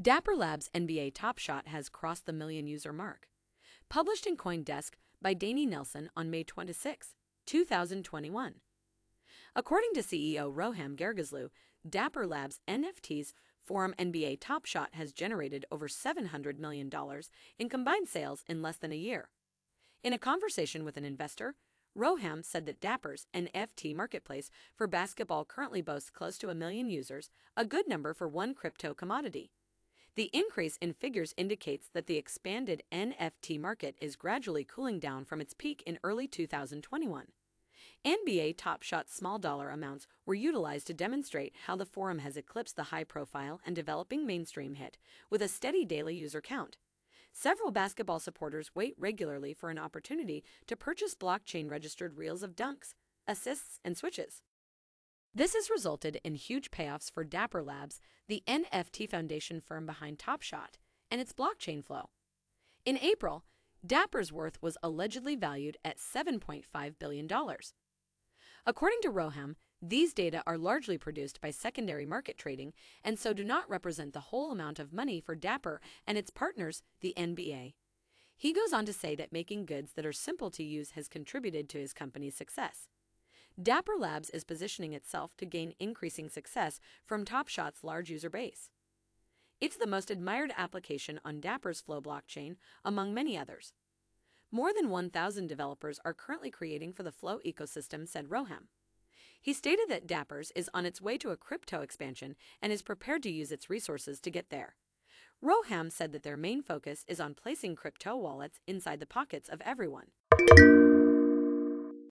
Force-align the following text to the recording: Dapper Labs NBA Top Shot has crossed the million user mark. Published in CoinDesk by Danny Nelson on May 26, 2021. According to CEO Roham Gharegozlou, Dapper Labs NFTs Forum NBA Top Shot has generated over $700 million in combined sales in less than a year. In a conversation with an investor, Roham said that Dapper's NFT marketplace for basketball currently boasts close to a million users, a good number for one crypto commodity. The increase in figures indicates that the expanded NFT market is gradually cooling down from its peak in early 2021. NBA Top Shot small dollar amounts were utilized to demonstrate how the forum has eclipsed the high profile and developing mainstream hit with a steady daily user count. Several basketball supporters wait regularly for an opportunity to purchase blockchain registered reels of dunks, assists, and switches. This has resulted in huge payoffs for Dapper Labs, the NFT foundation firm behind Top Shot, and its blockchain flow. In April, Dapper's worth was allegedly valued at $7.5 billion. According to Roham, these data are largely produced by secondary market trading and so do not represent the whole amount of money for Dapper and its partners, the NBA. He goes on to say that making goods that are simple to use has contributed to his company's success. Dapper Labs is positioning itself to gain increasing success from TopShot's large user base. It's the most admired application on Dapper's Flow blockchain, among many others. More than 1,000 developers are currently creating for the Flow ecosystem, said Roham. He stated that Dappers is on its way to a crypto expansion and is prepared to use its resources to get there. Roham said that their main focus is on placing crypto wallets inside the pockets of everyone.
Dapper 0.00 0.34
Labs 0.34 0.70
NBA 0.74 1.12
Top 1.14 1.36
Shot 1.36 1.68
has 1.68 1.90
crossed 1.90 2.24
the 2.24 2.32
million 2.32 2.66
user 2.66 2.90
mark. 2.90 3.28
Published 3.90 4.26
in 4.26 4.34
CoinDesk 4.34 4.92
by 5.20 5.34
Danny 5.34 5.66
Nelson 5.66 6.08
on 6.16 6.30
May 6.30 6.42
26, 6.42 7.14
2021. 7.44 8.54
According 9.54 9.90
to 9.92 10.00
CEO 10.00 10.50
Roham 10.54 10.96
Gharegozlou, 10.96 11.50
Dapper 11.86 12.26
Labs 12.26 12.60
NFTs 12.66 13.34
Forum 13.62 13.94
NBA 13.98 14.38
Top 14.40 14.64
Shot 14.64 14.88
has 14.94 15.12
generated 15.12 15.66
over 15.70 15.86
$700 15.86 16.58
million 16.58 16.90
in 17.58 17.68
combined 17.68 18.08
sales 18.08 18.42
in 18.48 18.62
less 18.62 18.78
than 18.78 18.92
a 18.92 18.96
year. 18.96 19.28
In 20.02 20.14
a 20.14 20.18
conversation 20.18 20.82
with 20.82 20.96
an 20.96 21.04
investor, 21.04 21.56
Roham 21.94 22.42
said 22.42 22.64
that 22.64 22.80
Dapper's 22.80 23.26
NFT 23.34 23.94
marketplace 23.94 24.50
for 24.74 24.86
basketball 24.86 25.44
currently 25.44 25.82
boasts 25.82 26.08
close 26.08 26.38
to 26.38 26.48
a 26.48 26.54
million 26.54 26.88
users, 26.88 27.28
a 27.54 27.66
good 27.66 27.86
number 27.86 28.14
for 28.14 28.26
one 28.26 28.54
crypto 28.54 28.94
commodity. 28.94 29.50
The 30.16 30.30
increase 30.32 30.76
in 30.78 30.92
figures 30.92 31.34
indicates 31.36 31.88
that 31.92 32.06
the 32.06 32.16
expanded 32.16 32.82
NFT 32.90 33.60
market 33.60 33.96
is 34.00 34.16
gradually 34.16 34.64
cooling 34.64 34.98
down 34.98 35.24
from 35.24 35.40
its 35.40 35.54
peak 35.54 35.82
in 35.86 35.98
early 36.02 36.26
2021. 36.26 37.26
NBA 38.04 38.54
Top 38.56 38.82
Shot 38.82 39.08
small 39.08 39.38
dollar 39.38 39.70
amounts 39.70 40.06
were 40.26 40.34
utilized 40.34 40.86
to 40.88 40.94
demonstrate 40.94 41.54
how 41.66 41.76
the 41.76 41.86
forum 41.86 42.18
has 42.20 42.36
eclipsed 42.36 42.76
the 42.76 42.84
high 42.84 43.04
profile 43.04 43.60
and 43.64 43.76
developing 43.76 44.26
mainstream 44.26 44.74
hit 44.74 44.98
with 45.28 45.42
a 45.42 45.48
steady 45.48 45.84
daily 45.84 46.16
user 46.16 46.40
count. 46.40 46.76
Several 47.32 47.70
basketball 47.70 48.18
supporters 48.18 48.74
wait 48.74 48.94
regularly 48.98 49.54
for 49.54 49.70
an 49.70 49.78
opportunity 49.78 50.42
to 50.66 50.76
purchase 50.76 51.14
blockchain 51.14 51.70
registered 51.70 52.16
reels 52.16 52.42
of 52.42 52.56
dunks, 52.56 52.94
assists, 53.28 53.78
and 53.84 53.96
switches. 53.96 54.42
This 55.34 55.54
has 55.54 55.70
resulted 55.70 56.20
in 56.24 56.34
huge 56.34 56.70
payoffs 56.70 57.10
for 57.10 57.22
Dapper 57.22 57.62
Labs, 57.62 58.00
the 58.26 58.42
NFT 58.48 59.08
foundation 59.08 59.60
firm 59.60 59.86
behind 59.86 60.18
Top 60.18 60.42
Shot, 60.42 60.76
and 61.10 61.20
its 61.20 61.32
blockchain 61.32 61.84
flow. 61.84 62.10
In 62.84 62.98
April, 62.98 63.44
Dapper's 63.86 64.32
worth 64.32 64.60
was 64.60 64.76
allegedly 64.82 65.36
valued 65.36 65.76
at 65.84 65.98
$7.5 65.98 66.98
billion. 66.98 67.28
According 68.66 68.98
to 69.02 69.10
Roham, 69.10 69.54
these 69.80 70.12
data 70.12 70.42
are 70.46 70.58
largely 70.58 70.98
produced 70.98 71.40
by 71.40 71.50
secondary 71.50 72.04
market 72.04 72.36
trading 72.36 72.74
and 73.02 73.18
so 73.18 73.32
do 73.32 73.44
not 73.44 73.70
represent 73.70 74.12
the 74.12 74.20
whole 74.20 74.52
amount 74.52 74.78
of 74.78 74.92
money 74.92 75.20
for 75.20 75.34
Dapper 75.34 75.80
and 76.06 76.18
its 76.18 76.30
partners, 76.30 76.82
the 77.00 77.14
NBA. 77.16 77.74
He 78.36 78.52
goes 78.52 78.72
on 78.72 78.84
to 78.84 78.92
say 78.92 79.14
that 79.14 79.32
making 79.32 79.66
goods 79.66 79.92
that 79.92 80.04
are 80.04 80.12
simple 80.12 80.50
to 80.50 80.62
use 80.62 80.92
has 80.92 81.08
contributed 81.08 81.68
to 81.70 81.78
his 81.78 81.92
company's 81.92 82.34
success. 82.34 82.88
Dapper 83.62 83.92
Labs 83.98 84.30
is 84.30 84.44
positioning 84.44 84.94
itself 84.94 85.36
to 85.36 85.44
gain 85.44 85.74
increasing 85.78 86.30
success 86.30 86.80
from 87.04 87.26
TopShot's 87.26 87.84
large 87.84 88.08
user 88.08 88.30
base. 88.30 88.70
It's 89.60 89.76
the 89.76 89.86
most 89.86 90.10
admired 90.10 90.52
application 90.56 91.20
on 91.26 91.40
Dapper's 91.40 91.80
Flow 91.80 92.00
blockchain, 92.00 92.56
among 92.86 93.12
many 93.12 93.36
others. 93.36 93.74
More 94.50 94.72
than 94.72 94.88
1,000 94.88 95.46
developers 95.46 96.00
are 96.06 96.14
currently 96.14 96.50
creating 96.50 96.94
for 96.94 97.02
the 97.02 97.12
Flow 97.12 97.38
ecosystem, 97.44 98.08
said 98.08 98.30
Roham. 98.30 98.68
He 99.42 99.52
stated 99.52 99.90
that 99.90 100.06
Dappers 100.06 100.50
is 100.54 100.70
on 100.72 100.86
its 100.86 101.02
way 101.02 101.18
to 101.18 101.30
a 101.30 101.36
crypto 101.36 101.82
expansion 101.82 102.36
and 102.62 102.72
is 102.72 102.80
prepared 102.80 103.22
to 103.24 103.30
use 103.30 103.52
its 103.52 103.68
resources 103.68 104.20
to 104.20 104.30
get 104.30 104.48
there. 104.48 104.76
Roham 105.44 105.92
said 105.92 106.12
that 106.12 106.22
their 106.22 106.36
main 106.36 106.62
focus 106.62 107.04
is 107.06 107.20
on 107.20 107.34
placing 107.34 107.76
crypto 107.76 108.16
wallets 108.16 108.60
inside 108.66 109.00
the 109.00 109.06
pockets 109.06 109.50
of 109.50 109.60
everyone. 109.60 110.06